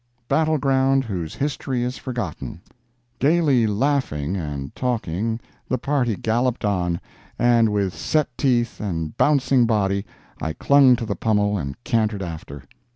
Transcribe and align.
BATTLE 0.27 0.57
GROUND 0.57 1.03
WHOSE 1.03 1.35
HISTORY 1.35 1.83
IS 1.83 1.99
FORGOTTEN 1.99 2.59
Gayly 3.19 3.67
laughing 3.67 4.35
and 4.35 4.73
talking, 4.75 5.39
the 5.69 5.77
party 5.77 6.15
galloped 6.15 6.65
on, 6.65 6.99
and 7.37 7.69
with 7.69 7.93
set 7.93 8.35
teeth 8.35 8.79
and 8.81 9.15
bouncing 9.15 9.67
body 9.67 10.03
I 10.41 10.53
clung 10.53 10.95
to 10.95 11.05
the 11.05 11.15
pommel 11.15 11.55
and 11.55 11.75
cantered 11.83 12.23
after. 12.23 12.63